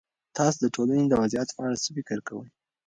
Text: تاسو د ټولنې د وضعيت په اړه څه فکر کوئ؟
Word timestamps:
تاسو 0.37 0.57
د 0.61 0.65
ټولنې 0.75 1.05
د 1.07 1.13
وضعيت 1.21 1.49
په 1.53 1.61
اړه 1.65 1.77
څه 1.83 1.89
فکر 1.95 2.17
کوئ؟ 2.27 2.47